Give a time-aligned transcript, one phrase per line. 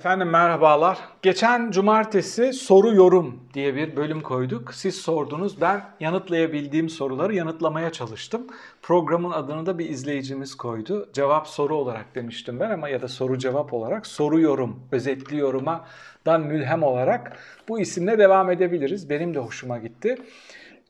[0.00, 0.98] Efendim merhabalar.
[1.22, 4.74] Geçen cumartesi soru yorum diye bir bölüm koyduk.
[4.74, 5.60] Siz sordunuz.
[5.60, 8.46] Ben yanıtlayabildiğim soruları yanıtlamaya çalıştım.
[8.82, 11.08] Programın adını da bir izleyicimiz koydu.
[11.12, 15.84] Cevap soru olarak demiştim ben ama ya da soru cevap olarak soru yorum, özetli yoruma
[16.26, 17.36] dan mülhem olarak
[17.68, 19.10] bu isimle devam edebiliriz.
[19.10, 20.16] Benim de hoşuma gitti.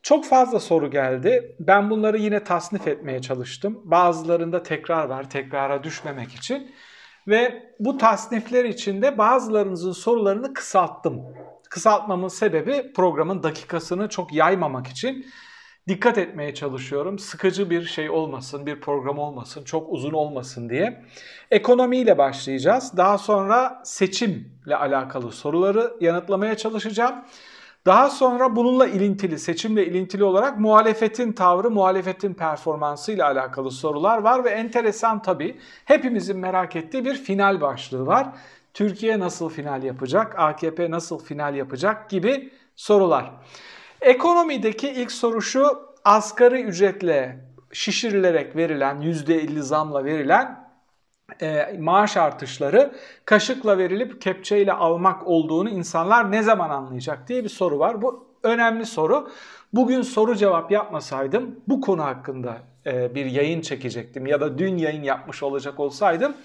[0.03, 1.55] Çok fazla soru geldi.
[1.59, 3.81] Ben bunları yine tasnif etmeye çalıştım.
[3.83, 6.71] Bazılarında tekrar var, tekrara düşmemek için.
[7.27, 11.21] Ve bu tasnifler içinde bazılarınızın sorularını kısalttım.
[11.69, 15.25] Kısaltmamın sebebi programın dakikasını çok yaymamak için
[15.87, 17.19] dikkat etmeye çalışıyorum.
[17.19, 21.05] Sıkıcı bir şey olmasın, bir program olmasın, çok uzun olmasın diye.
[21.51, 22.97] Ekonomiyle başlayacağız.
[22.97, 27.15] Daha sonra seçimle alakalı soruları yanıtlamaya çalışacağım.
[27.85, 34.43] Daha sonra bununla ilintili, seçimle ilintili olarak muhalefetin tavrı, muhalefetin performansı ile alakalı sorular var
[34.43, 38.27] ve enteresan tabii hepimizin merak ettiği bir final başlığı var.
[38.73, 43.31] Türkiye nasıl final yapacak, AKP nasıl final yapacak gibi sorular.
[44.01, 50.70] Ekonomideki ilk soru şu, asgari ücretle şişirilerek verilen, %50 zamla verilen
[51.41, 52.91] e, maaş artışları
[53.25, 58.01] kaşıkla verilip kepçeyle almak olduğunu insanlar ne zaman anlayacak diye bir soru var.
[58.01, 59.31] Bu önemli soru.
[59.73, 65.03] Bugün soru cevap yapmasaydım bu konu hakkında e, bir yayın çekecektim ya da dün yayın
[65.03, 66.35] yapmış olacak olsaydım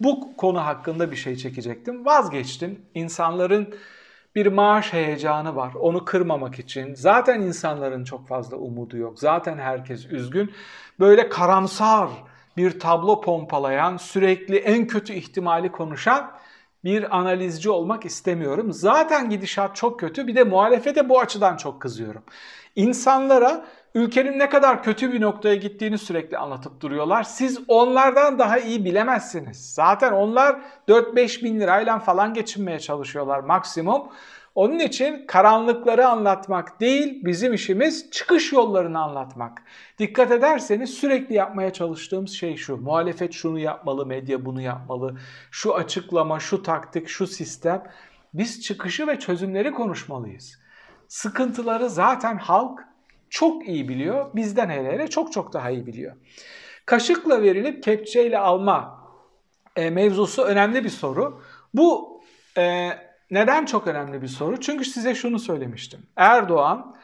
[0.00, 2.06] bu konu hakkında bir şey çekecektim.
[2.06, 2.80] Vazgeçtim.
[2.94, 3.74] İnsanların
[4.34, 5.74] bir maaş heyecanı var.
[5.74, 6.94] Onu kırmamak için.
[6.94, 9.18] Zaten insanların çok fazla umudu yok.
[9.18, 10.52] Zaten herkes üzgün.
[11.00, 12.08] Böyle karamsar,
[12.56, 16.30] bir tablo pompalayan, sürekli en kötü ihtimali konuşan
[16.84, 18.72] bir analizci olmak istemiyorum.
[18.72, 20.26] Zaten gidişat çok kötü.
[20.26, 22.22] Bir de muhalefete bu açıdan çok kızıyorum.
[22.76, 23.64] İnsanlara
[23.94, 27.22] ülkenin ne kadar kötü bir noktaya gittiğini sürekli anlatıp duruyorlar.
[27.22, 29.74] Siz onlardan daha iyi bilemezsiniz.
[29.74, 30.56] Zaten onlar
[30.88, 34.02] 4-5 bin lirayla falan geçinmeye çalışıyorlar maksimum.
[34.54, 39.62] Onun için karanlıkları anlatmak değil, bizim işimiz çıkış yollarını anlatmak.
[39.98, 42.76] Dikkat ederseniz sürekli yapmaya çalıştığımız şey şu.
[42.76, 45.16] Muhalefet şunu yapmalı, medya bunu yapmalı.
[45.50, 47.82] Şu açıklama, şu taktik, şu sistem.
[48.34, 50.58] Biz çıkışı ve çözümleri konuşmalıyız.
[51.08, 52.80] Sıkıntıları zaten halk
[53.30, 54.30] çok iyi biliyor.
[54.34, 56.16] Bizden hele hele çok çok daha iyi biliyor.
[56.86, 59.02] Kaşıkla verilip kepçeyle alma
[59.76, 61.42] e, mevzusu önemli bir soru.
[61.74, 62.20] Bu
[62.58, 62.90] e,
[63.32, 64.60] neden çok önemli bir soru?
[64.60, 66.00] Çünkü size şunu söylemiştim.
[66.16, 66.96] Erdoğan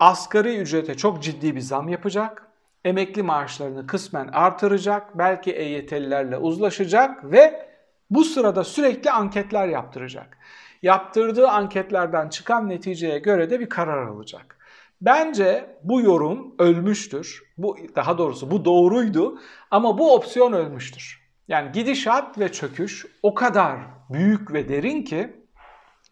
[0.00, 2.46] asgari ücrete çok ciddi bir zam yapacak.
[2.84, 5.18] Emekli maaşlarını kısmen artıracak.
[5.18, 7.70] Belki EYT'lilerle uzlaşacak ve
[8.10, 10.38] bu sırada sürekli anketler yaptıracak.
[10.82, 14.56] Yaptırdığı anketlerden çıkan neticeye göre de bir karar alacak.
[15.00, 17.42] Bence bu yorum ölmüştür.
[17.58, 19.40] Bu daha doğrusu bu doğruydu
[19.70, 21.19] ama bu opsiyon ölmüştür.
[21.50, 23.78] Yani gidişat ve çöküş o kadar
[24.10, 25.36] büyük ve derin ki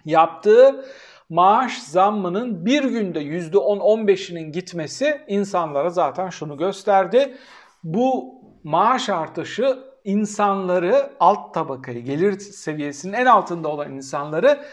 [0.05, 0.85] yaptığı
[1.29, 7.37] maaş zammının bir günde %10-15'inin gitmesi insanlara zaten şunu gösterdi.
[7.85, 8.35] Bu
[8.65, 14.65] maaş artışı insanları alt tabakayı, gelir seviyesinin en altında olan insanları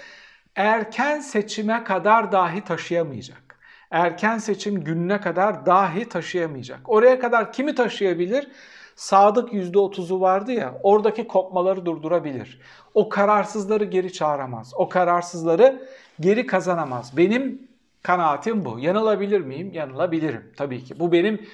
[0.55, 3.59] erken seçime kadar dahi taşıyamayacak.
[3.91, 6.79] Erken seçim gününe kadar dahi taşıyamayacak.
[6.85, 8.47] Oraya kadar kimi taşıyabilir?
[8.95, 12.59] Sadık %30'u vardı ya oradaki kopmaları durdurabilir.
[12.94, 14.73] O kararsızları geri çağıramaz.
[14.75, 15.88] O kararsızları
[16.19, 17.17] geri kazanamaz.
[17.17, 17.67] Benim
[18.03, 18.79] kanaatim bu.
[18.79, 19.72] Yanılabilir miyim?
[19.73, 21.00] Yanılabilirim tabii ki.
[21.00, 21.47] Bu benim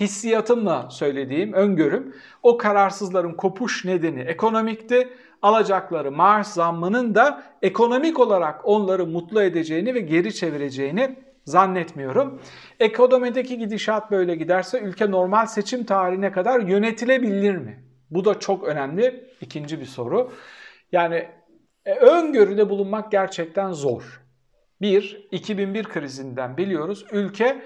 [0.00, 2.14] hissiyatımla söylediğim öngörüm.
[2.42, 5.08] O kararsızların kopuş nedeni ekonomikti.
[5.42, 11.16] Alacakları maaş zammının da ekonomik olarak onları mutlu edeceğini ve geri çevireceğini
[11.50, 12.42] zannetmiyorum.
[12.80, 17.84] Ekonomideki gidişat böyle giderse ülke normal seçim tarihine kadar yönetilebilir mi?
[18.10, 20.32] Bu da çok önemli ikinci bir soru.
[20.92, 21.28] Yani
[21.86, 24.22] e, öngörüde bulunmak gerçekten zor.
[24.80, 27.06] Bir, 2001 krizinden biliyoruz.
[27.12, 27.62] Ülke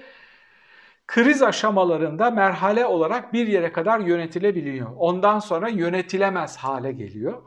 [1.07, 4.89] kriz aşamalarında merhale olarak bir yere kadar yönetilebiliyor.
[4.97, 7.41] Ondan sonra yönetilemez hale geliyor.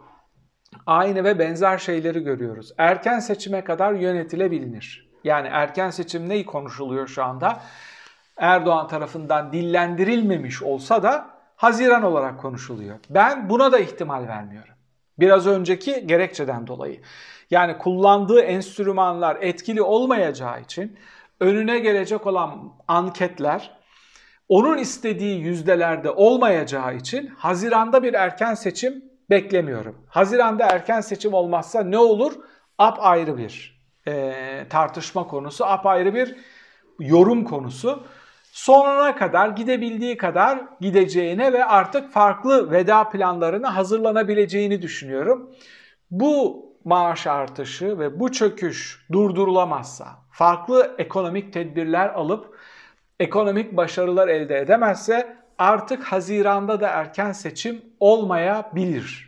[0.86, 2.72] Aynı ve benzer şeyleri görüyoruz.
[2.78, 5.05] Erken seçime kadar yönetilebilir.
[5.26, 7.60] Yani erken seçim neyi konuşuluyor şu anda?
[8.36, 11.26] Erdoğan tarafından dillendirilmemiş olsa da
[11.56, 12.98] Haziran olarak konuşuluyor.
[13.10, 14.74] Ben buna da ihtimal vermiyorum.
[15.18, 17.00] Biraz önceki gerekçeden dolayı.
[17.50, 20.98] Yani kullandığı enstrümanlar etkili olmayacağı için
[21.40, 23.76] önüne gelecek olan anketler
[24.48, 29.96] onun istediği yüzdelerde olmayacağı için Haziran'da bir erken seçim beklemiyorum.
[30.08, 32.32] Haziran'da erken seçim olmazsa ne olur?
[32.78, 34.12] Ap ayrı bir e,
[34.70, 36.36] tartışma konusu, apayrı bir
[37.00, 38.02] yorum konusu.
[38.52, 45.50] Sonuna kadar gidebildiği kadar gideceğine ve artık farklı veda planlarına hazırlanabileceğini düşünüyorum.
[46.10, 52.58] Bu maaş artışı ve bu çöküş durdurulamazsa, farklı ekonomik tedbirler alıp
[53.20, 59.25] ekonomik başarılar elde edemezse artık Haziran'da da erken seçim olmayabilir.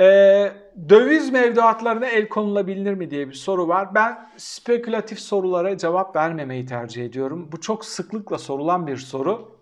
[0.00, 0.52] Ee,
[0.88, 3.94] döviz mevduatlarına el konulabilir mi diye bir soru var.
[3.94, 7.48] Ben spekülatif sorulara cevap vermemeyi tercih ediyorum.
[7.52, 9.58] Bu çok sıklıkla sorulan bir soru.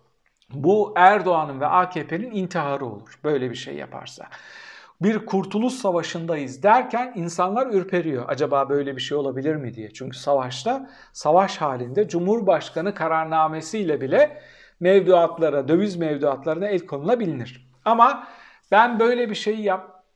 [0.53, 4.25] Bu Erdoğan'ın ve AKP'nin intiharı olur böyle bir şey yaparsa.
[5.01, 8.25] Bir kurtuluş savaşındayız derken insanlar ürperiyor.
[8.27, 9.93] Acaba böyle bir şey olabilir mi diye.
[9.93, 14.41] Çünkü savaşta, savaş halinde Cumhurbaşkanı kararnamesiyle bile
[14.79, 17.69] mevduatlara, döviz mevduatlarına el konulabilir.
[17.85, 18.27] Ama
[18.71, 19.61] ben böyle bir şeyi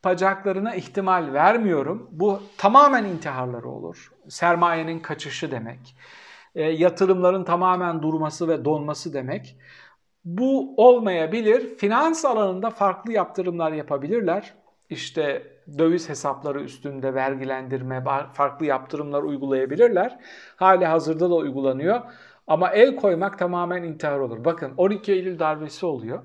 [0.06, 2.10] yapacaklarına ihtimal vermiyorum.
[2.12, 4.12] Bu tamamen intiharları olur.
[4.30, 5.96] Sermayenin kaçışı demek.
[6.56, 9.58] E, yatırımların tamamen durması ve donması demek.
[10.26, 11.78] Bu olmayabilir.
[11.78, 14.54] Finans alanında farklı yaptırımlar yapabilirler.
[14.90, 15.44] İşte
[15.78, 18.04] döviz hesapları üstünde vergilendirme,
[18.34, 20.20] farklı yaptırımlar uygulayabilirler.
[20.56, 22.02] Hali hazırda da uygulanıyor.
[22.48, 24.46] Ama el koymak tamamen intihar olur.
[24.46, 26.24] Bakın 12 Eylül darbesi oluyor.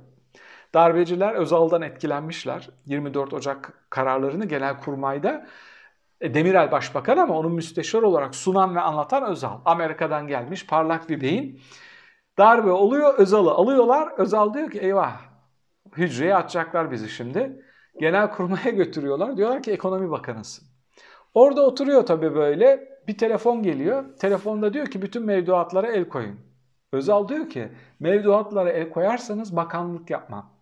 [0.77, 2.71] Darbeciler Özal'dan etkilenmişler.
[2.87, 5.47] 24 Ocak kararlarını Genelkurmay'da
[6.21, 9.61] e, Demirel Başbakan ama onun müsteşar olarak sunan ve anlatan Özal.
[9.65, 11.61] Amerika'dan gelmiş parlak bir beyin.
[12.39, 14.13] Darbe oluyor, Özal'ı alıyorlar.
[14.19, 15.21] Özal diyor ki eyvah
[15.97, 17.65] hücreye atacaklar bizi şimdi.
[18.01, 19.37] Genel kurmaya götürüyorlar.
[19.37, 20.69] Diyorlar ki ekonomi bakanısın.
[21.35, 22.89] Orada oturuyor tabii böyle.
[23.09, 24.17] Bir telefon geliyor.
[24.19, 26.41] Telefonda diyor ki bütün mevduatlara el koyun.
[26.93, 27.69] Özal diyor ki
[28.01, 30.56] mevduatlara el koyarsanız bakanlık yapmam.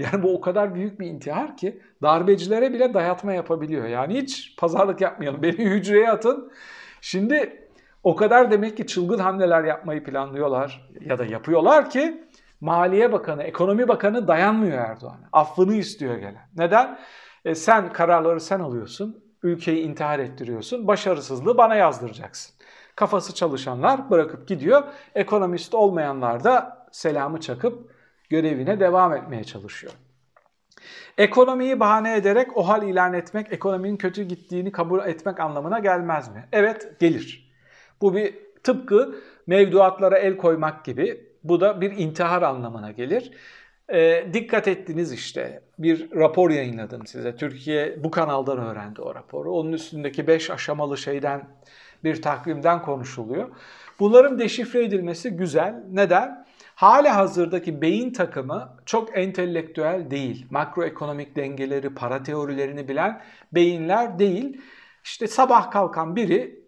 [0.00, 3.86] Yani bu o kadar büyük bir intihar ki darbecilere bile dayatma yapabiliyor.
[3.86, 5.42] Yani hiç pazarlık yapmayalım.
[5.42, 6.52] Beni hücreye atın.
[7.00, 7.66] Şimdi
[8.04, 12.24] o kadar demek ki çılgın hamleler yapmayı planlıyorlar ya da yapıyorlar ki
[12.60, 15.28] Maliye Bakanı, Ekonomi Bakanı dayanmıyor Erdoğan'a.
[15.32, 16.48] Affını istiyor gelen.
[16.56, 16.98] Neden?
[17.44, 22.54] E sen kararları sen alıyorsun, ülkeyi intihar ettiriyorsun, başarısızlığı bana yazdıracaksın.
[22.96, 24.82] Kafası çalışanlar bırakıp gidiyor,
[25.14, 27.90] ekonomist olmayanlar da selamı çakıp
[28.30, 29.92] görevine devam etmeye çalışıyor.
[31.18, 36.48] Ekonomiyi bahane ederek o hal ilan etmek, ekonominin kötü gittiğini kabul etmek anlamına gelmez mi?
[36.52, 37.52] Evet, gelir.
[38.00, 39.14] Bu bir tıpkı
[39.46, 43.30] mevduatlara el koymak gibi bu da bir intihar anlamına gelir.
[43.92, 47.36] E, dikkat ettiniz işte bir rapor yayınladım size.
[47.36, 49.52] Türkiye bu kanaldan öğrendi o raporu.
[49.52, 51.48] Onun üstündeki 5 aşamalı şeyden
[52.04, 53.48] bir takvimden konuşuluyor.
[54.00, 55.74] Bunların deşifre edilmesi güzel.
[55.90, 56.46] Neden?
[56.80, 60.46] Hali hazırdaki beyin takımı çok entelektüel değil.
[60.50, 63.22] Makroekonomik dengeleri, para teorilerini bilen
[63.52, 64.60] beyinler değil.
[65.04, 66.64] İşte sabah kalkan biri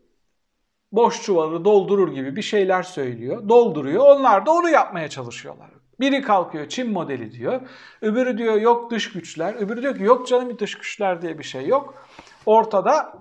[0.92, 3.48] boş çuvalı doldurur gibi bir şeyler söylüyor.
[3.48, 4.04] Dolduruyor.
[4.04, 5.70] Onlar da onu yapmaya çalışıyorlar.
[6.00, 7.60] Biri kalkıyor Çin modeli diyor.
[8.00, 9.54] Öbürü diyor yok dış güçler.
[9.54, 11.94] Öbürü diyor ki yok canım dış güçler diye bir şey yok.
[12.46, 13.18] Ortada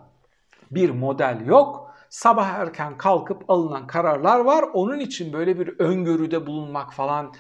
[0.71, 1.90] bir model yok.
[2.11, 4.63] Sabah erken kalkıp alınan kararlar var.
[4.73, 7.33] Onun için böyle bir öngörüde bulunmak falan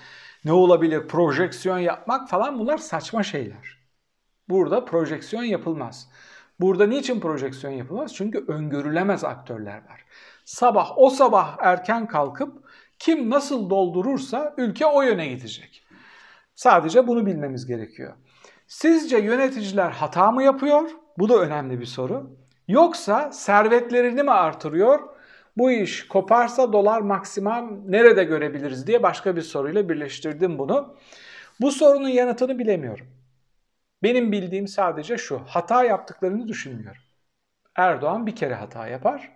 [0.45, 3.77] ne olabilir projeksiyon yapmak falan bunlar saçma şeyler.
[4.49, 6.09] Burada projeksiyon yapılmaz.
[6.59, 8.15] Burada niçin projeksiyon yapılmaz?
[8.15, 10.05] Çünkü öngörülemez aktörler var.
[10.45, 12.69] Sabah o sabah erken kalkıp
[12.99, 15.83] kim nasıl doldurursa ülke o yöne gidecek.
[16.55, 18.13] Sadece bunu bilmemiz gerekiyor.
[18.67, 20.89] Sizce yöneticiler hata mı yapıyor?
[21.17, 22.40] Bu da önemli bir soru.
[22.67, 24.99] Yoksa servetlerini mi artırıyor?
[25.57, 30.97] Bu iş koparsa dolar maksimum nerede görebiliriz diye başka bir soruyla birleştirdim bunu.
[31.61, 33.07] Bu sorunun yanıtını bilemiyorum.
[34.03, 35.41] Benim bildiğim sadece şu.
[35.47, 37.01] Hata yaptıklarını düşünmüyorum.
[37.75, 39.31] Erdoğan bir kere hata yapar.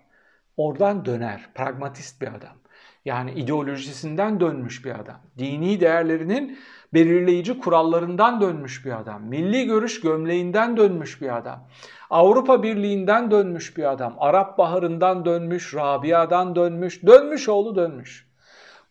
[0.58, 1.50] Oradan döner.
[1.56, 2.58] Pragmatist bir adam.
[3.06, 5.22] Yani ideolojisinden dönmüş bir adam.
[5.38, 6.60] Dini değerlerinin
[6.96, 9.24] belirleyici kurallarından dönmüş bir adam.
[9.24, 11.68] Milli görüş gömleğinden dönmüş bir adam.
[12.10, 14.16] Avrupa Birliği'nden dönmüş bir adam.
[14.20, 18.28] Arap Baharı'ndan dönmüş, Rabia'dan dönmüş, dönmüş oğlu dönmüş.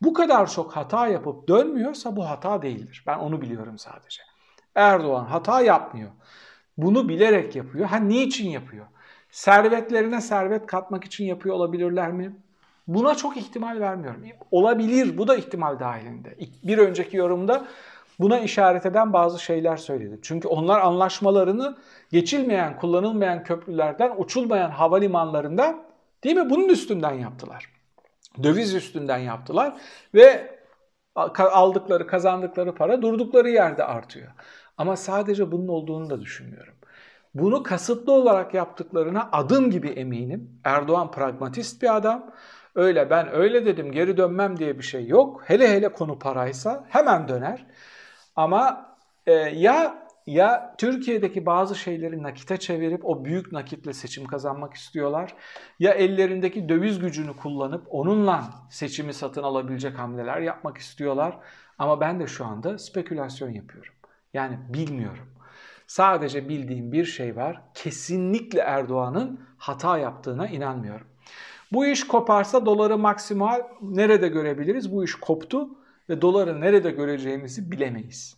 [0.02, 3.04] Bu kadar çok hata yapıp dönmüyorsa bu hata değildir.
[3.06, 4.22] Ben onu biliyorum sadece.
[4.74, 6.10] Erdoğan hata yapmıyor.
[6.76, 7.86] Bunu bilerek yapıyor.
[7.86, 8.86] Ha niçin yapıyor?
[9.30, 12.36] Servetlerine servet katmak için yapıyor olabilirler mi?
[12.86, 14.22] Buna çok ihtimal vermiyorum.
[14.50, 16.36] Olabilir, bu da ihtimal dahilinde.
[16.64, 17.66] Bir önceki yorumda
[18.20, 20.18] buna işaret eden bazı şeyler söyledi.
[20.22, 21.76] Çünkü onlar anlaşmalarını
[22.12, 25.78] geçilmeyen, kullanılmayan köprülerden, uçulmayan havalimanlarında
[26.24, 27.70] değil mi bunun üstünden yaptılar.
[28.42, 29.74] Döviz üstünden yaptılar
[30.14, 30.58] ve
[31.38, 34.32] aldıkları, kazandıkları para durdukları yerde artıyor.
[34.78, 36.74] Ama sadece bunun olduğunu da düşünmüyorum.
[37.34, 40.60] Bunu kasıtlı olarak yaptıklarına adım gibi eminim.
[40.64, 42.30] Erdoğan pragmatist bir adam.
[42.74, 45.42] Öyle ben öyle dedim geri dönmem diye bir şey yok.
[45.44, 47.66] Hele hele konu paraysa hemen döner.
[48.36, 48.86] Ama
[49.26, 55.34] e, ya ya Türkiye'deki bazı şeyleri nakite çevirip o büyük nakitle seçim kazanmak istiyorlar
[55.78, 61.38] ya ellerindeki döviz gücünü kullanıp onunla seçimi satın alabilecek hamleler yapmak istiyorlar.
[61.78, 63.92] Ama ben de şu anda spekülasyon yapıyorum.
[64.34, 65.28] Yani bilmiyorum.
[65.86, 67.60] Sadece bildiğim bir şey var.
[67.74, 71.06] Kesinlikle Erdoğan'ın hata yaptığına inanmıyorum.
[71.72, 74.92] Bu iş koparsa doları maksimal nerede görebiliriz?
[74.92, 75.68] Bu iş koptu
[76.08, 78.36] ve doları nerede göreceğimizi bilemeyiz.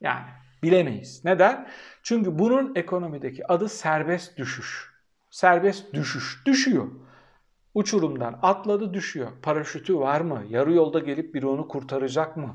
[0.00, 0.26] Yani
[0.62, 1.24] bilemeyiz.
[1.24, 1.68] Neden?
[2.02, 4.94] Çünkü bunun ekonomideki adı serbest düşüş.
[5.30, 6.46] Serbest düşüş.
[6.46, 6.88] Düşüyor.
[7.74, 9.28] Uçurumdan atladı düşüyor.
[9.42, 10.44] Paraşütü var mı?
[10.48, 12.54] Yarı yolda gelip biri onu kurtaracak mı?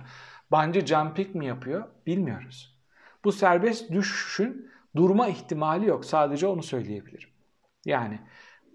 [0.52, 1.84] Bence jumping mi yapıyor?
[2.06, 2.80] Bilmiyoruz.
[3.24, 6.06] Bu serbest düşüşün durma ihtimali yok.
[6.06, 7.30] Sadece onu söyleyebilirim.
[7.86, 8.20] Yani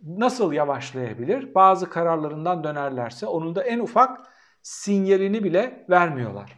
[0.03, 1.55] nasıl yavaşlayabilir?
[1.55, 4.34] Bazı kararlarından dönerlerse onun da en ufak
[4.65, 6.57] sinyalini bile vermiyorlar.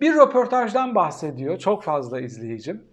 [0.00, 1.58] Bir röportajdan bahsediyor.
[1.58, 2.84] Çok fazla izleyicim.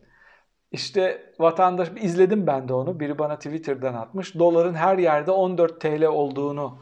[0.71, 2.99] İşte vatandaş izledim ben de onu.
[2.99, 4.35] Biri bana Twitter'dan atmış.
[4.35, 6.79] Doların her yerde 14 TL olduğunu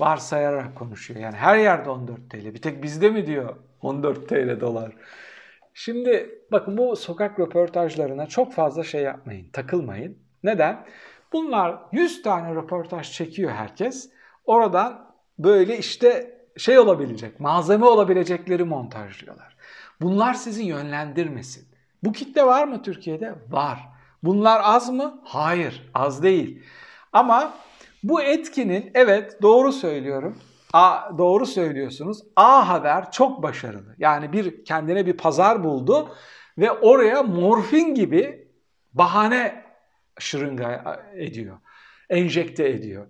[0.00, 1.20] varsayarak konuşuyor.
[1.20, 2.54] Yani her yerde 14 TL.
[2.54, 4.92] Bir tek bizde mi diyor 14 TL dolar.
[5.74, 10.18] Şimdi bakın bu sokak röportajlarına çok fazla şey yapmayın, takılmayın.
[10.42, 10.86] Neden?
[11.32, 14.10] Bunlar 100 tane röportaj çekiyor herkes.
[14.44, 15.09] Oradan
[15.44, 19.56] böyle işte şey olabilecek, malzeme olabilecekleri montajlıyorlar.
[20.00, 21.68] Bunlar sizi yönlendirmesin.
[22.02, 23.34] Bu kitle var mı Türkiye'de?
[23.48, 23.88] Var.
[24.22, 25.20] Bunlar az mı?
[25.24, 26.62] Hayır, az değil.
[27.12, 27.54] Ama
[28.02, 30.38] bu etkinin evet doğru söylüyorum.
[30.72, 32.22] A, doğru söylüyorsunuz.
[32.36, 33.94] A Haber çok başarılı.
[33.98, 36.08] Yani bir kendine bir pazar buldu
[36.58, 38.48] ve oraya morfin gibi
[38.92, 39.64] bahane
[40.18, 41.58] şırınga ediyor.
[42.10, 43.06] Enjekte ediyor.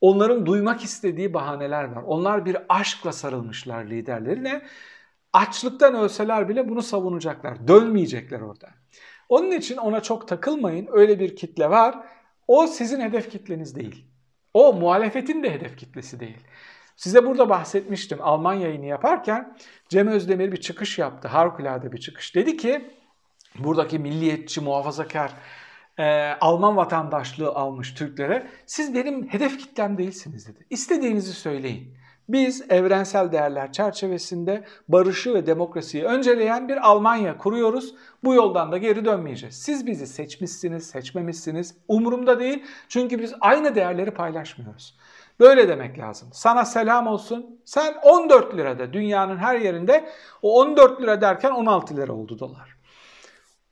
[0.00, 2.02] Onların duymak istediği bahaneler var.
[2.02, 4.62] Onlar bir aşkla sarılmışlar liderlerine.
[5.32, 7.68] Açlıktan ölseler bile bunu savunacaklar.
[7.68, 8.70] Dönmeyecekler oradan.
[9.28, 10.88] Onun için ona çok takılmayın.
[10.92, 11.94] Öyle bir kitle var.
[12.48, 14.04] O sizin hedef kitleniz değil.
[14.54, 16.38] O muhalefetin de hedef kitlesi değil.
[16.96, 19.56] Size burada bahsetmiştim Alman yayını yaparken
[19.88, 21.28] Cem Özdemir bir çıkış yaptı.
[21.28, 22.34] Harikulade bir çıkış.
[22.34, 22.90] Dedi ki
[23.58, 25.32] buradaki milliyetçi, muhafazakar
[25.98, 30.66] e, Alman vatandaşlığı almış Türklere siz benim hedef kitlem değilsiniz dedi.
[30.70, 32.00] İstediğinizi söyleyin.
[32.28, 37.94] Biz evrensel değerler çerçevesinde barışı ve demokrasiyi önceleyen bir Almanya kuruyoruz.
[38.24, 39.62] Bu yoldan da geri dönmeyeceğiz.
[39.62, 41.74] Siz bizi seçmişsiniz, seçmemişsiniz.
[41.88, 42.64] Umurumda değil.
[42.88, 44.96] Çünkü biz aynı değerleri paylaşmıyoruz.
[45.40, 46.28] Böyle demek lazım.
[46.32, 47.60] Sana selam olsun.
[47.64, 50.10] Sen 14 lirada dünyanın her yerinde
[50.42, 52.69] o 14 lira derken 16 lira oldu dolar.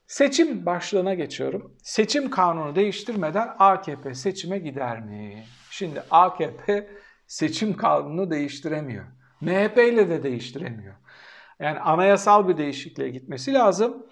[0.08, 1.76] Seçim başlığına geçiyorum.
[1.82, 5.44] Seçim kanunu değiştirmeden AKP seçime gider mi?
[5.70, 6.90] Şimdi AKP
[7.26, 9.04] seçim kanunu değiştiremiyor.
[9.40, 10.94] MHP ile de değiştiremiyor.
[11.60, 14.06] Yani anayasal bir değişikliğe gitmesi lazım.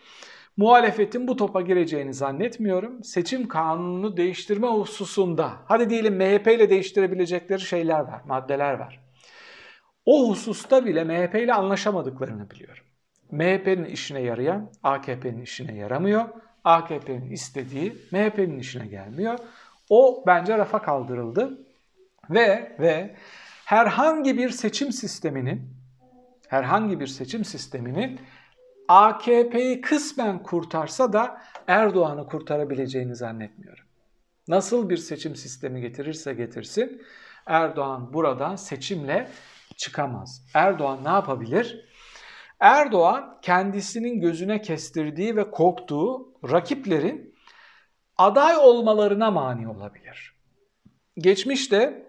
[0.57, 3.05] Muhalefetin bu topa gireceğini zannetmiyorum.
[3.05, 9.01] Seçim kanununu değiştirme hususunda, hadi diyelim MHP ile değiştirebilecekleri şeyler var, maddeler var.
[10.05, 12.86] O hususta bile MHP ile anlaşamadıklarını biliyorum.
[13.31, 16.25] MHP'nin işine yarayan AKP'nin işine yaramıyor.
[16.65, 19.39] AKP'nin istediği MHP'nin işine gelmiyor.
[19.91, 21.59] O bence rafa kaldırıldı.
[22.31, 23.17] Ve ve
[23.65, 25.77] herhangi bir seçim sisteminin
[26.49, 28.21] herhangi bir seçim sisteminin
[28.89, 33.85] AKP'yi kısmen kurtarsa da Erdoğan'ı kurtarabileceğini zannetmiyorum.
[34.49, 37.03] Nasıl bir seçim sistemi getirirse getirsin
[37.47, 39.29] Erdoğan buradan seçimle
[39.77, 40.47] çıkamaz.
[40.55, 41.85] Erdoğan ne yapabilir?
[42.61, 47.35] Erdoğan kendisinin gözüne kestirdiği ve korktuğu rakiplerin
[48.17, 50.37] aday olmalarına mani olabilir.
[51.19, 52.07] Geçmişte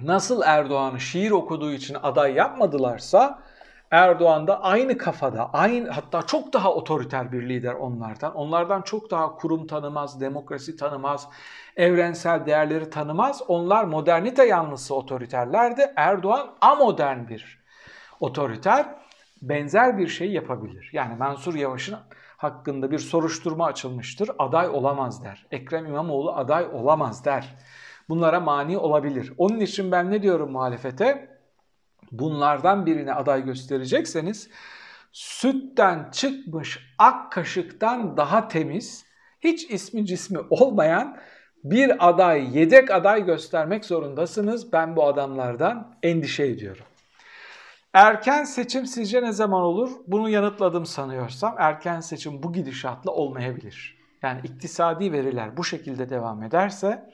[0.00, 3.42] nasıl Erdoğan'ı şiir okuduğu için aday yapmadılarsa
[3.90, 8.34] Erdoğan da aynı kafada, aynı hatta çok daha otoriter bir lider onlardan.
[8.34, 11.28] Onlardan çok daha kurum tanımaz, demokrasi tanımaz,
[11.76, 13.42] evrensel değerleri tanımaz.
[13.48, 15.92] Onlar modernite yanlısı otoriterlerdi.
[15.96, 17.60] Erdoğan amodern bir
[18.20, 18.99] otoriter
[19.42, 20.90] benzer bir şey yapabilir.
[20.92, 21.96] Yani Mansur Yavaş'ın
[22.36, 24.30] hakkında bir soruşturma açılmıştır.
[24.38, 25.46] Aday olamaz der.
[25.50, 27.56] Ekrem İmamoğlu aday olamaz der.
[28.08, 29.32] Bunlara mani olabilir.
[29.38, 31.38] Onun için ben ne diyorum muhalefete?
[32.12, 34.50] Bunlardan birine aday gösterecekseniz
[35.12, 39.06] sütten çıkmış ak kaşıktan daha temiz,
[39.40, 41.16] hiç ismi cismi olmayan
[41.64, 44.72] bir aday, yedek aday göstermek zorundasınız.
[44.72, 46.84] Ben bu adamlardan endişe ediyorum.
[47.92, 49.90] Erken seçim sizce ne zaman olur?
[50.06, 53.98] Bunu yanıtladım sanıyorsam erken seçim bu gidişatla olmayabilir.
[54.22, 57.10] Yani iktisadi veriler bu şekilde devam ederse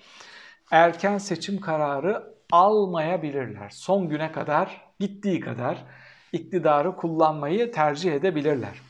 [0.71, 3.71] erken seçim kararı almayabilirler.
[3.71, 5.85] Son güne kadar gittiği kadar
[6.33, 8.81] iktidarı kullanmayı tercih edebilirler.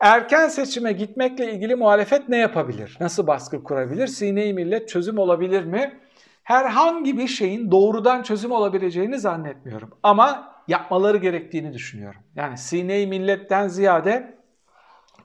[0.00, 2.96] Erken seçime gitmekle ilgili muhalefet ne yapabilir?
[3.00, 4.06] Nasıl baskı kurabilir?
[4.06, 6.00] Sine-i millet çözüm olabilir mi?
[6.42, 9.90] Herhangi bir şeyin doğrudan çözüm olabileceğini zannetmiyorum.
[10.02, 12.20] Ama yapmaları gerektiğini düşünüyorum.
[12.34, 14.36] Yani sine-i milletten ziyade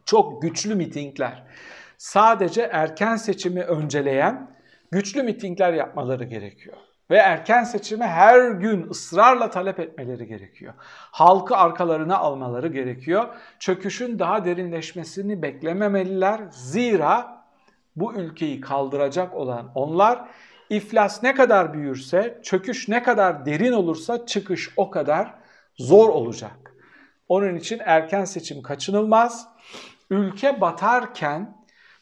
[0.05, 1.43] çok güçlü mitingler,
[1.97, 4.55] sadece erken seçimi önceleyen
[4.91, 6.77] güçlü mitingler yapmaları gerekiyor.
[7.11, 10.73] Ve erken seçimi her gün ısrarla talep etmeleri gerekiyor.
[11.11, 13.27] Halkı arkalarına almaları gerekiyor.
[13.59, 16.41] Çöküşün daha derinleşmesini beklememeliler.
[16.51, 17.43] Zira
[17.95, 20.29] bu ülkeyi kaldıracak olan onlar
[20.71, 25.33] iflas ne kadar büyürse, çöküş ne kadar derin olursa çıkış o kadar
[25.77, 26.73] zor olacak.
[27.27, 29.47] Onun için erken seçim kaçınılmaz.
[30.09, 31.57] Ülke batarken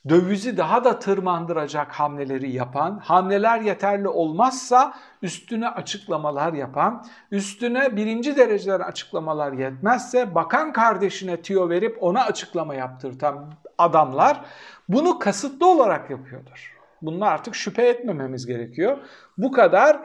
[0.10, 8.80] dövizi daha da tırmandıracak hamleleri yapan, hamleler yeterli olmazsa üstüne açıklamalar yapan, üstüne birinci dereceden
[8.80, 14.42] açıklamalar yetmezse bakan kardeşine tiyo verip ona açıklama yaptırtan adamlar
[14.90, 16.79] bunu kasıtlı olarak yapıyordur.
[17.02, 18.98] Bununla artık şüphe etmememiz gerekiyor.
[19.38, 20.00] Bu kadar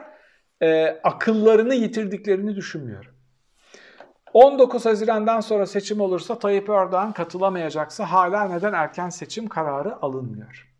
[0.61, 3.11] e, akıllarını yitirdiklerini düşünmüyorum.
[4.33, 10.71] 19 Haziran'dan sonra seçim olursa Tayyip Erdoğan katılamayacaksa hala neden erken seçim kararı alınmıyor?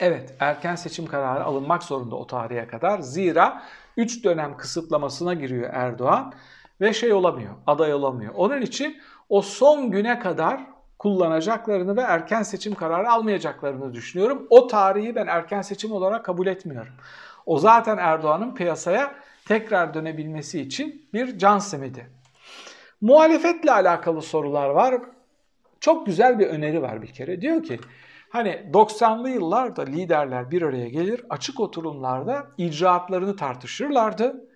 [0.00, 2.98] Evet, erken seçim kararı alınmak zorunda o tarihe kadar.
[2.98, 3.62] Zira
[3.96, 6.32] 3 dönem kısıtlamasına giriyor Erdoğan
[6.80, 8.34] ve şey olamıyor, aday olamıyor.
[8.36, 10.60] Onun için o son güne kadar
[11.00, 14.46] kullanacaklarını ve erken seçim kararı almayacaklarını düşünüyorum.
[14.50, 16.92] O tarihi ben erken seçim olarak kabul etmiyorum.
[17.46, 19.14] O zaten Erdoğan'ın piyasaya
[19.48, 22.10] tekrar dönebilmesi için bir can simidi.
[23.00, 24.94] Muhalefetle alakalı sorular var.
[25.80, 27.40] Çok güzel bir öneri var bir kere.
[27.40, 27.80] Diyor ki
[28.30, 34.48] hani 90'lı yıllarda liderler bir araya gelir açık oturumlarda icraatlarını tartışırlardı.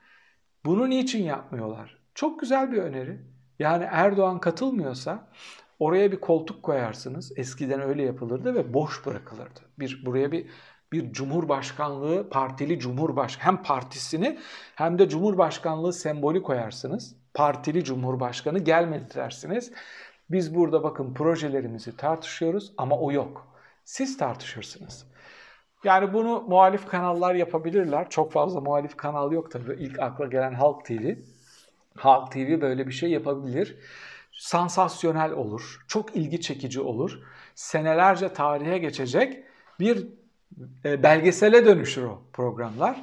[0.64, 1.98] Bunu niçin yapmıyorlar?
[2.14, 3.18] Çok güzel bir öneri.
[3.58, 5.28] Yani Erdoğan katılmıyorsa
[5.78, 7.32] oraya bir koltuk koyarsınız.
[7.36, 9.60] Eskiden öyle yapılırdı ve boş bırakılırdı.
[9.78, 10.46] Bir buraya bir
[10.92, 14.38] bir cumhurbaşkanlığı, partili cumhurbaşkanı hem partisini
[14.74, 19.72] hem de cumhurbaşkanlığı sembolü koyarsınız partili cumhurbaşkanı gelmedi dersiniz.
[20.30, 23.46] Biz burada bakın projelerimizi tartışıyoruz ama o yok.
[23.84, 25.06] Siz tartışırsınız.
[25.84, 28.10] Yani bunu muhalif kanallar yapabilirler.
[28.10, 29.72] Çok fazla muhalif kanal yok tabii.
[29.72, 31.14] İlk akla gelen Halk TV.
[31.96, 33.76] Halk TV böyle bir şey yapabilir.
[34.36, 35.84] Sansasyonel olur.
[35.88, 37.20] Çok ilgi çekici olur.
[37.54, 39.44] Senelerce tarihe geçecek
[39.80, 40.08] bir
[40.84, 43.02] e, belgesele dönüşür o programlar.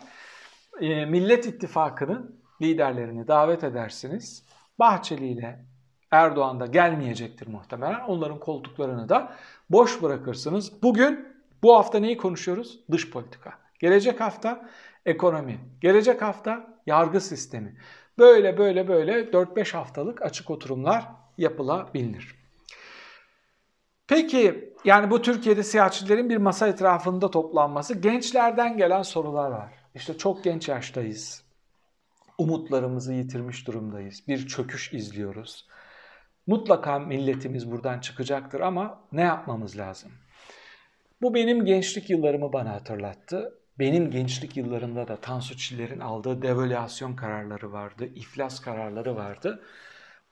[0.81, 4.43] E, Millet İttifakı'nın liderlerini davet edersiniz.
[4.79, 5.65] Bahçeli ile
[6.11, 7.99] Erdoğan da gelmeyecektir muhtemelen.
[7.99, 9.33] Onların koltuklarını da
[9.69, 10.83] boş bırakırsınız.
[10.83, 11.27] Bugün
[11.63, 12.79] bu hafta neyi konuşuyoruz?
[12.91, 13.53] Dış politika.
[13.79, 14.69] Gelecek hafta
[15.05, 15.59] ekonomi.
[15.81, 17.75] Gelecek hafta yargı sistemi.
[18.17, 22.35] Böyle böyle böyle 4-5 haftalık açık oturumlar yapılabilir.
[24.07, 29.73] Peki yani bu Türkiye'de siyasetçilerin bir masa etrafında toplanması gençlerden gelen sorular var.
[29.95, 31.43] İşte çok genç yaştayız
[32.41, 34.27] umutlarımızı yitirmiş durumdayız.
[34.27, 35.67] Bir çöküş izliyoruz.
[36.47, 40.11] Mutlaka milletimiz buradan çıkacaktır ama ne yapmamız lazım?
[41.21, 43.57] Bu benim gençlik yıllarımı bana hatırlattı.
[43.79, 49.63] Benim gençlik yıllarımda da Tansu Çiller'in aldığı devalüasyon kararları vardı, iflas kararları vardı.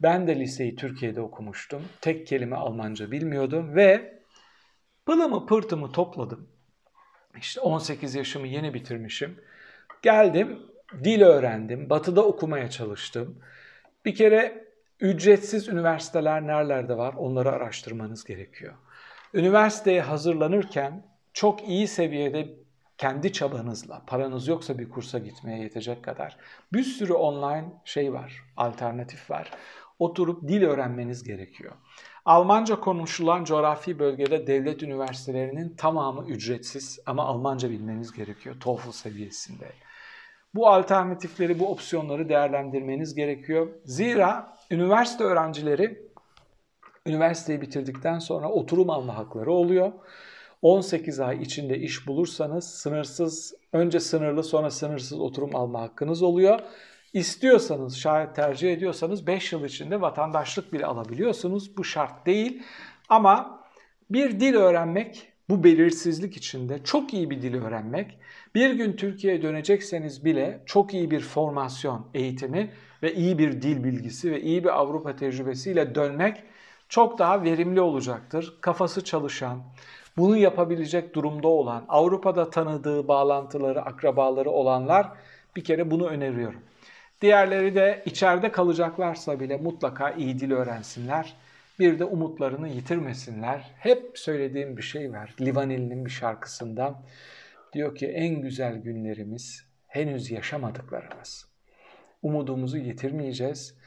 [0.02, 1.82] Ben de liseyi Türkiye'de okumuştum.
[2.02, 4.20] Tek kelime Almanca bilmiyordum ve
[5.06, 6.50] pılımı pırtımı topladım.
[7.38, 9.40] İşte 18 yaşımı yeni bitirmişim.
[10.02, 10.60] Geldim
[11.04, 13.40] dil öğrendim, batıda okumaya çalıştım.
[14.06, 14.68] Bir kere
[15.00, 18.74] ücretsiz üniversiteler nerelerde var onları araştırmanız gerekiyor.
[19.34, 22.60] Üniversiteye hazırlanırken çok iyi seviyede
[22.98, 26.38] kendi çabanızla, paranız yoksa bir kursa gitmeye yetecek kadar
[26.74, 29.52] bir sürü online şey var, alternatif var.
[30.00, 31.72] Oturup dil öğrenmeniz gerekiyor.
[32.26, 39.72] Almanca konuşulan coğrafi bölgede devlet üniversitelerinin tamamı ücretsiz ama Almanca bilmeniz gerekiyor TOEFL seviyesinde.
[40.56, 43.68] Bu alternatifleri, bu opsiyonları değerlendirmeniz gerekiyor.
[43.86, 46.10] Zira üniversite öğrencileri
[47.06, 49.92] üniversiteyi bitirdikten sonra oturum alma hakları oluyor.
[50.62, 56.60] 18 ay içinde iş bulursanız sınırsız, önce sınırlı sonra sınırsız oturum alma hakkınız oluyor.
[57.14, 61.78] İstiyorsanız, şayet tercih ediyorsanız 5 yıl içinde vatandaşlık bile alabiliyorsunuz.
[61.78, 62.64] Bu şart değil
[63.10, 63.64] ama
[64.10, 68.18] bir dil öğrenmek bu belirsizlik içinde çok iyi bir dil öğrenmek,
[68.56, 72.72] bir gün Türkiye'ye dönecekseniz bile çok iyi bir formasyon eğitimi
[73.04, 76.44] ve iyi bir dil bilgisi ve iyi bir Avrupa tecrübesiyle dönmek
[76.90, 78.58] çok daha verimli olacaktır.
[78.62, 79.64] Kafası çalışan,
[80.18, 85.10] bunu yapabilecek durumda olan, Avrupa'da tanıdığı bağlantıları, akrabaları olanlar
[85.56, 86.62] bir kere bunu öneriyorum.
[87.22, 91.36] Diğerleri de içeride kalacaklarsa bile mutlaka iyi dil öğrensinler.
[91.80, 93.72] Bir de umutlarını yitirmesinler.
[93.78, 95.36] Hep söylediğim bir şey var.
[95.42, 97.02] Livaneli'nin bir şarkısından.
[97.74, 101.50] Diyor ki en güzel günlerimiz henüz yaşamadıklarımız.
[102.22, 103.78] Umudumuzu yitirmeyeceğiz.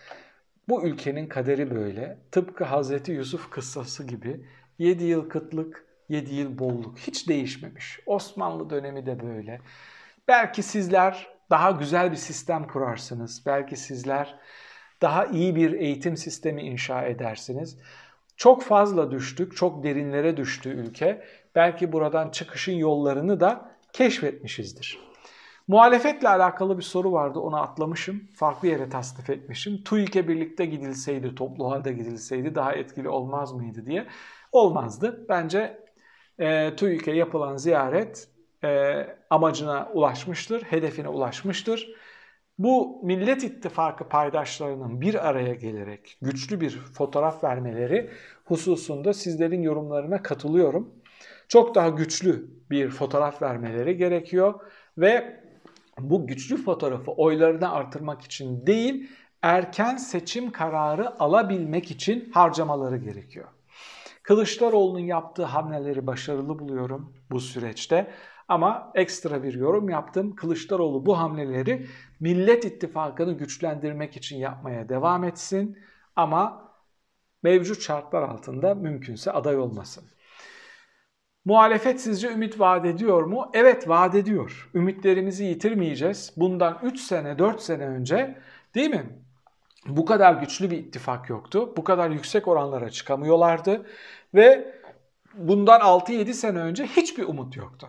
[0.69, 2.19] Bu ülkenin kaderi böyle.
[2.31, 4.41] Tıpkı Hazreti Yusuf kıssası gibi
[4.79, 8.01] 7 yıl kıtlık, 7 yıl bolluk hiç değişmemiş.
[8.07, 9.61] Osmanlı dönemi de böyle.
[10.29, 13.43] Belki sizler daha güzel bir sistem kurarsınız.
[13.47, 14.39] Belki sizler
[15.03, 17.79] daha iyi bir eğitim sistemi inşa edersiniz.
[18.37, 21.25] Çok fazla düştük, çok derinlere düştü ülke.
[21.55, 24.99] Belki buradan çıkışın yollarını da keşfetmişizdir.
[25.69, 28.29] Muhalefetle alakalı bir soru vardı onu atlamışım.
[28.35, 29.85] Farklı yere tasnif etmişim.
[29.85, 34.07] TÜİK'e birlikte gidilseydi, toplu halde gidilseydi daha etkili olmaz mıydı diye.
[34.53, 35.27] Olmazdı.
[35.29, 35.79] Bence
[36.39, 38.29] e, TÜİK'e yapılan ziyaret
[38.65, 41.95] e, amacına ulaşmıştır, hedefine ulaşmıştır.
[42.59, 48.11] Bu Millet İttifakı paydaşlarının bir araya gelerek güçlü bir fotoğraf vermeleri
[48.45, 50.95] hususunda sizlerin yorumlarına katılıyorum.
[51.49, 54.61] Çok daha güçlü bir fotoğraf vermeleri gerekiyor
[54.99, 55.41] ve
[55.99, 59.11] bu güçlü fotoğrafı oylarını artırmak için değil,
[59.43, 63.49] erken seçim kararı alabilmek için harcamaları gerekiyor.
[64.23, 68.11] Kılıçdaroğlu'nun yaptığı hamleleri başarılı buluyorum bu süreçte.
[68.49, 70.35] Ama ekstra bir yorum yaptım.
[70.35, 71.87] Kılıçdaroğlu bu hamleleri
[72.21, 75.79] Millet İttifakı'nı güçlendirmek için yapmaya devam etsin.
[76.17, 76.73] Ama
[77.43, 80.05] mevcut şartlar altında mümkünse aday olmasın.
[81.45, 83.51] Muhalefet sizce ümit vaat ediyor mu?
[83.55, 84.71] Evet vaat ediyor.
[84.75, 86.33] Ümitlerimizi yitirmeyeceğiz.
[86.37, 88.39] Bundan 3 sene 4 sene önce
[88.75, 89.07] değil mi?
[89.87, 91.75] Bu kadar güçlü bir ittifak yoktu.
[91.77, 93.87] Bu kadar yüksek oranlara çıkamıyorlardı.
[94.35, 94.75] Ve
[95.35, 97.89] bundan 6-7 sene önce hiçbir umut yoktu.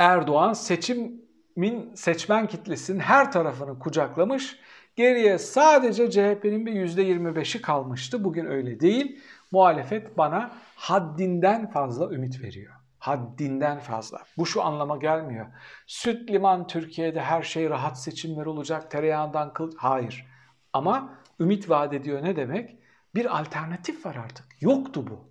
[0.00, 4.56] Erdoğan seçimin seçmen kitlesinin her tarafını kucaklamış.
[4.96, 8.24] Geriye sadece CHP'nin bir %25'i kalmıştı.
[8.24, 9.20] Bugün öyle değil.
[9.50, 12.72] Muhalefet bana haddinden fazla ümit veriyor.
[12.98, 14.22] Haddinden fazla.
[14.38, 15.46] Bu şu anlama gelmiyor.
[15.86, 18.90] Süt liman Türkiye'de her şey rahat seçimler olacak.
[18.90, 19.72] Tereyağından kıl.
[19.76, 20.26] Hayır.
[20.72, 22.78] Ama ümit vaat ediyor ne demek?
[23.14, 24.46] Bir alternatif var artık.
[24.60, 25.30] Yoktu bu.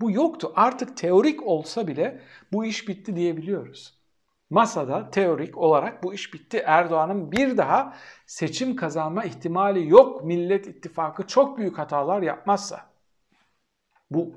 [0.00, 0.52] Bu yoktu.
[0.56, 2.20] Artık teorik olsa bile
[2.52, 3.99] bu iş bitti diyebiliyoruz.
[4.50, 6.62] Masada teorik olarak bu iş bitti.
[6.66, 10.24] Erdoğan'ın bir daha seçim kazanma ihtimali yok.
[10.24, 12.90] Millet İttifakı çok büyük hatalar yapmazsa.
[14.10, 14.34] Bu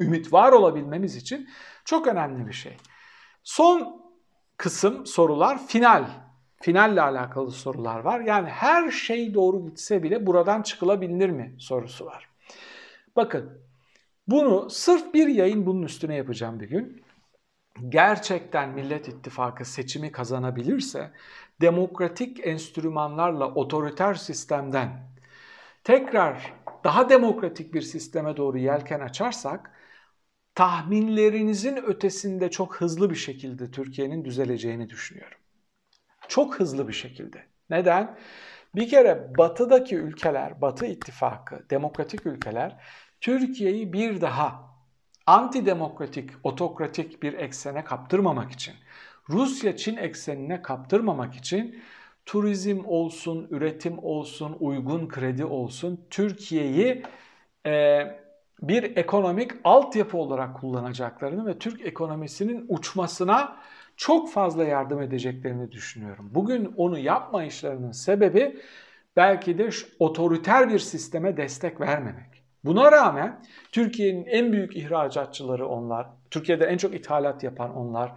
[0.00, 1.48] ümit var olabilmemiz için
[1.84, 2.76] çok önemli bir şey.
[3.42, 4.02] Son
[4.56, 6.06] kısım sorular final.
[6.62, 8.20] Finalle alakalı sorular var.
[8.20, 12.28] Yani her şey doğru gitse bile buradan çıkılabilir mi sorusu var.
[13.16, 13.58] Bakın
[14.28, 17.03] bunu sırf bir yayın bunun üstüne yapacağım bir gün.
[17.88, 21.12] Gerçekten Millet İttifakı seçimi kazanabilirse
[21.60, 25.08] demokratik enstrümanlarla otoriter sistemden
[25.84, 29.70] tekrar daha demokratik bir sisteme doğru yelken açarsak
[30.54, 35.38] tahminlerinizin ötesinde çok hızlı bir şekilde Türkiye'nin düzeleceğini düşünüyorum.
[36.28, 37.46] Çok hızlı bir şekilde.
[37.70, 38.18] Neden?
[38.74, 42.76] Bir kere batıdaki ülkeler, batı ittifakı, demokratik ülkeler
[43.20, 44.73] Türkiye'yi bir daha
[45.26, 48.74] antidemokratik, otokratik bir eksene kaptırmamak için,
[49.28, 51.82] Rusya-Çin eksenine kaptırmamak için
[52.26, 57.02] turizm olsun, üretim olsun, uygun kredi olsun Türkiye'yi
[57.66, 58.04] e,
[58.62, 63.56] bir ekonomik altyapı olarak kullanacaklarını ve Türk ekonomisinin uçmasına
[63.96, 66.30] çok fazla yardım edeceklerini düşünüyorum.
[66.34, 68.60] Bugün onu yapmayışlarının sebebi
[69.16, 72.33] belki de otoriter bir sisteme destek vermemek.
[72.64, 73.40] Buna rağmen
[73.72, 76.06] Türkiye'nin en büyük ihracatçıları onlar.
[76.30, 78.12] Türkiye'de en çok ithalat yapan onlar.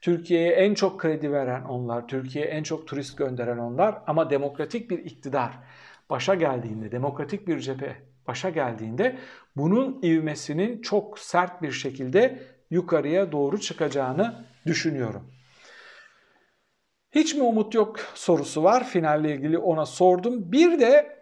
[0.00, 2.08] Türkiye'ye en çok kredi veren onlar.
[2.08, 4.02] Türkiye'ye en çok turist gönderen onlar.
[4.06, 5.52] Ama demokratik bir iktidar
[6.10, 7.96] başa geldiğinde, demokratik bir cephe
[8.28, 9.18] başa geldiğinde
[9.56, 15.30] bunun ivmesinin çok sert bir şekilde yukarıya doğru çıkacağını düşünüyorum.
[17.10, 20.52] Hiç mi umut yok sorusu var finalle ilgili ona sordum.
[20.52, 21.21] Bir de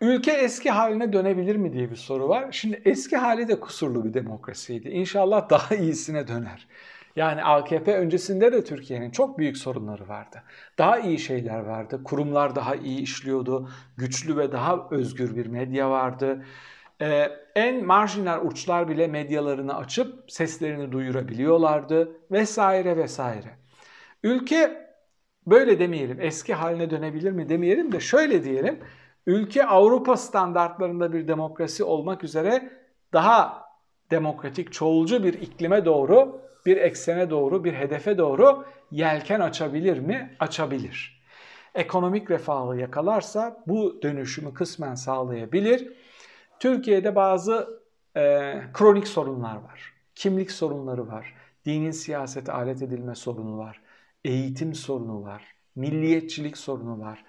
[0.00, 2.52] ülke eski haline dönebilir mi diye bir soru var.
[2.52, 4.88] Şimdi eski hali de kusurlu bir demokrasiydi.
[4.88, 6.68] İnşallah daha iyisine döner.
[7.16, 10.42] Yani AKP öncesinde de Türkiye'nin çok büyük sorunları vardı.
[10.78, 12.00] Daha iyi şeyler vardı.
[12.04, 13.70] Kurumlar daha iyi işliyordu.
[13.96, 16.44] Güçlü ve daha özgür bir medya vardı.
[17.02, 23.50] Ee, en marjinal uçlar bile medyalarını açıp seslerini duyurabiliyorlardı vesaire vesaire.
[24.22, 24.86] Ülke
[25.46, 28.80] böyle demeyelim eski haline dönebilir mi demeyelim de şöyle diyelim.
[29.26, 32.72] Ülke Avrupa standartlarında bir demokrasi olmak üzere
[33.12, 33.64] daha
[34.10, 40.36] demokratik, çoğulcu bir iklime doğru, bir eksene doğru, bir hedefe doğru yelken açabilir mi?
[40.40, 41.20] Açabilir.
[41.74, 45.92] Ekonomik refahı yakalarsa bu dönüşümü kısmen sağlayabilir.
[46.58, 47.80] Türkiye'de bazı
[48.16, 49.92] e, kronik sorunlar var.
[50.14, 51.34] Kimlik sorunları var.
[51.66, 53.80] Dinin siyasete alet edilme sorunu var.
[54.24, 55.54] Eğitim sorunu var.
[55.76, 57.24] Milliyetçilik sorunu var.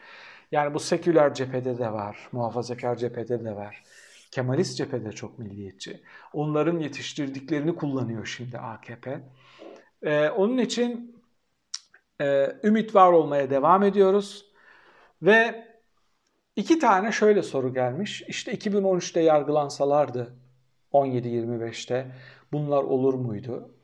[0.51, 2.29] Yani bu seküler cephede de var.
[2.31, 3.83] Muhafazakar cephede de var.
[4.31, 6.01] Kemalist cephede çok milliyetçi.
[6.33, 9.19] Onların yetiştirdiklerini kullanıyor şimdi AKP.
[10.03, 11.21] Ee, onun için
[12.21, 14.45] e, ümit var olmaya devam ediyoruz.
[15.21, 15.67] Ve
[16.55, 18.21] iki tane şöyle soru gelmiş.
[18.27, 20.35] İşte 2013'te yargılansalardı
[20.91, 22.11] 17-25'te
[22.51, 23.75] bunlar olur muydu?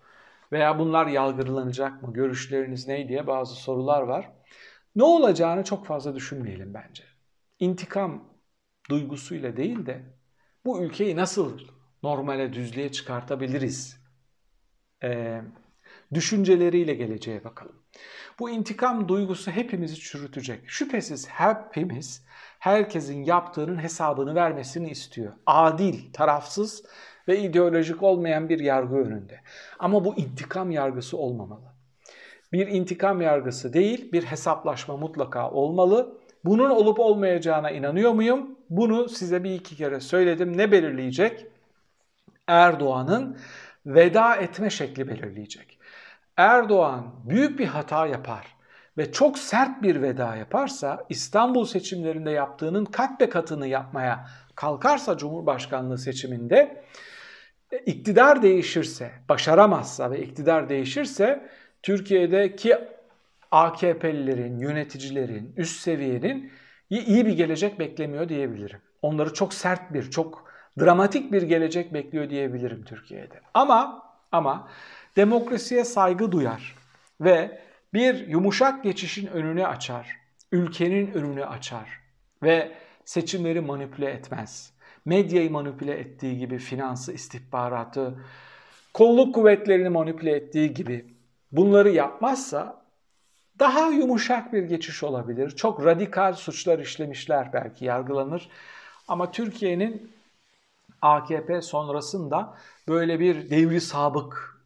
[0.51, 2.13] Veya bunlar yargılanacak mı?
[2.13, 4.36] Görüşleriniz ne diye bazı sorular var.
[4.97, 7.03] Ne olacağını çok fazla düşünmeyelim bence.
[7.59, 8.23] İntikam
[8.89, 10.01] duygusuyla değil de
[10.65, 11.59] bu ülkeyi nasıl
[12.03, 13.97] normale, düzlüğe çıkartabiliriz?
[15.03, 15.41] Ee,
[16.13, 17.75] düşünceleriyle geleceğe bakalım.
[18.39, 20.69] Bu intikam duygusu hepimizi çürütecek.
[20.69, 22.25] Şüphesiz hepimiz
[22.59, 25.33] herkesin yaptığının hesabını vermesini istiyor.
[25.45, 26.85] Adil, tarafsız
[27.27, 29.41] ve ideolojik olmayan bir yargı önünde.
[29.79, 31.76] Ama bu intikam yargısı olmamalı.
[32.53, 36.17] Bir intikam yargısı değil, bir hesaplaşma mutlaka olmalı.
[36.45, 38.55] Bunun olup olmayacağına inanıyor muyum?
[38.69, 40.57] Bunu size bir iki kere söyledim.
[40.57, 41.45] Ne belirleyecek?
[42.47, 43.37] Erdoğan'ın
[43.85, 45.79] veda etme şekli belirleyecek.
[46.37, 48.57] Erdoğan büyük bir hata yapar
[48.97, 55.97] ve çok sert bir veda yaparsa İstanbul seçimlerinde yaptığının kat be katını yapmaya kalkarsa Cumhurbaşkanlığı
[55.97, 56.83] seçiminde
[57.71, 61.49] e, iktidar değişirse, başaramazsa ve iktidar değişirse
[61.87, 62.75] Türkiye'deki
[63.51, 66.51] AKP'lilerin, yöneticilerin, üst seviyenin
[66.89, 68.79] iyi bir gelecek beklemiyor diyebilirim.
[69.01, 73.41] Onları çok sert bir, çok dramatik bir gelecek bekliyor diyebilirim Türkiye'de.
[73.53, 74.69] Ama ama
[75.15, 76.75] demokrasiye saygı duyar
[77.21, 77.61] ve
[77.93, 80.17] bir yumuşak geçişin önünü açar,
[80.51, 81.99] ülkenin önünü açar
[82.43, 82.71] ve
[83.05, 84.73] seçimleri manipüle etmez.
[85.05, 88.15] Medyayı manipüle ettiği gibi finansı, istihbaratı,
[88.93, 91.16] kolluk kuvvetlerini manipüle ettiği gibi
[91.51, 92.81] bunları yapmazsa
[93.59, 95.49] daha yumuşak bir geçiş olabilir.
[95.49, 98.49] Çok radikal suçlar işlemişler belki yargılanır.
[99.07, 100.11] Ama Türkiye'nin
[101.01, 102.57] AKP sonrasında
[102.87, 104.61] böyle bir devri sabık,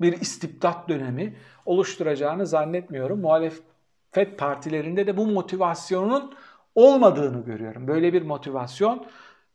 [0.00, 3.20] bir istibdat dönemi oluşturacağını zannetmiyorum.
[3.20, 6.34] Muhalefet partilerinde de bu motivasyonun
[6.74, 7.88] olmadığını görüyorum.
[7.88, 9.06] Böyle bir motivasyon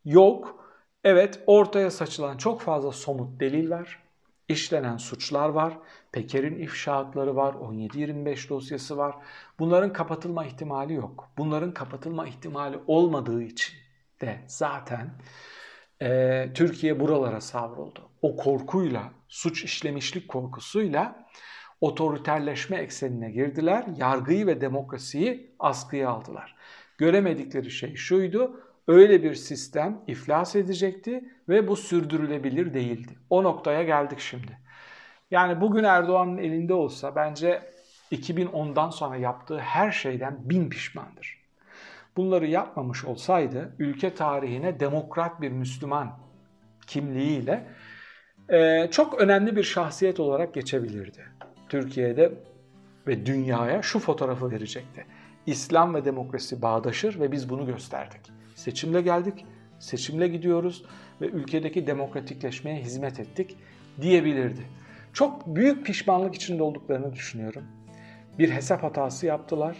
[0.05, 0.65] yok.
[1.03, 4.08] Evet ortaya saçılan çok fazla somut delil var.
[4.49, 5.77] İşlenen suçlar var.
[6.11, 7.53] Peker'in ifşaatları var.
[7.53, 9.15] 17-25 dosyası var.
[9.59, 11.29] Bunların kapatılma ihtimali yok.
[11.37, 13.75] Bunların kapatılma ihtimali olmadığı için
[14.21, 15.13] de zaten
[16.01, 18.09] e, Türkiye buralara savruldu.
[18.21, 21.25] O korkuyla, suç işlemişlik korkusuyla
[21.81, 23.85] otoriterleşme eksenine girdiler.
[23.97, 26.55] Yargıyı ve demokrasiyi askıya aldılar.
[26.97, 28.61] Göremedikleri şey şuydu.
[28.89, 33.11] Öyle bir sistem iflas edecekti ve bu sürdürülebilir değildi.
[33.29, 34.57] O noktaya geldik şimdi.
[35.31, 37.61] Yani bugün Erdoğan'ın elinde olsa bence
[38.11, 41.39] 2010'dan sonra yaptığı her şeyden bin pişmandır.
[42.17, 46.19] Bunları yapmamış olsaydı ülke tarihine demokrat bir Müslüman
[46.87, 47.67] kimliğiyle
[48.49, 51.23] e, çok önemli bir şahsiyet olarak geçebilirdi.
[51.69, 52.33] Türkiye'de
[53.07, 55.05] ve dünyaya şu fotoğrafı verecekti.
[55.45, 58.38] İslam ve demokrasi bağdaşır ve biz bunu gösterdik.
[58.59, 59.45] Seçimle geldik,
[59.79, 60.83] seçimle gidiyoruz
[61.21, 63.57] ve ülkedeki demokratikleşmeye hizmet ettik
[64.01, 64.61] diyebilirdi.
[65.13, 67.63] Çok büyük pişmanlık içinde olduklarını düşünüyorum.
[68.39, 69.77] Bir hesap hatası yaptılar.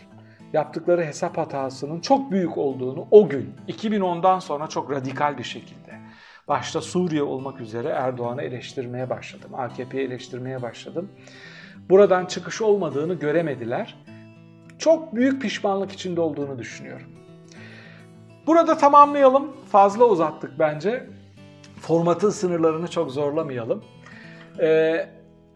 [0.54, 6.00] Yaptıkları hesap hatasının çok büyük olduğunu o gün 2010'dan sonra çok radikal bir şekilde
[6.48, 9.52] başta Suriye olmak üzere Erdoğan'ı eleştirmeye başladım.
[9.54, 11.12] AKP'yi eleştirmeye başladım.
[11.90, 13.96] Buradan çıkış olmadığını göremediler.
[14.78, 17.19] Çok büyük pişmanlık içinde olduğunu düşünüyorum.
[18.50, 19.52] Burada tamamlayalım.
[19.72, 21.08] Fazla uzattık bence.
[21.82, 23.84] Formatın sınırlarını çok zorlamayalım.
[24.60, 25.10] Ee,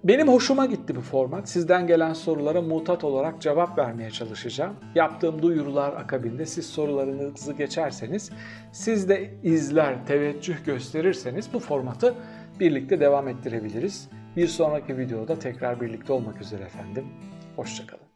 [0.03, 1.49] benim hoşuma gitti bu format.
[1.49, 4.73] Sizden gelen sorulara mutat olarak cevap vermeye çalışacağım.
[4.95, 8.32] Yaptığım duyurular akabinde siz sorularınızı geçerseniz,
[8.71, 12.15] siz de izler, teveccüh gösterirseniz bu formatı
[12.60, 14.10] birlikte devam ettirebiliriz.
[14.36, 17.06] Bir sonraki videoda tekrar birlikte olmak üzere efendim.
[17.56, 18.12] Hoşçakalın.